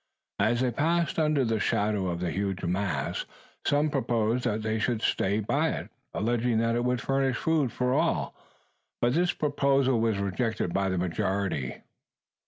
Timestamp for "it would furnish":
6.73-7.37